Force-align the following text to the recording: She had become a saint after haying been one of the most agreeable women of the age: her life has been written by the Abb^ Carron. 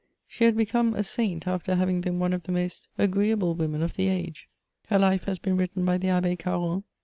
She 0.27 0.45
had 0.45 0.57
become 0.57 0.95
a 0.95 1.03
saint 1.03 1.45
after 1.45 1.75
haying 1.75 2.01
been 2.01 2.17
one 2.17 2.33
of 2.33 2.41
the 2.41 2.51
most 2.51 2.87
agreeable 2.97 3.53
women 3.53 3.83
of 3.83 3.95
the 3.97 4.07
age: 4.07 4.49
her 4.87 4.97
life 4.97 5.25
has 5.25 5.37
been 5.37 5.57
written 5.57 5.85
by 5.85 5.99
the 5.99 6.07
Abb^ 6.07 6.39
Carron. 6.39 6.83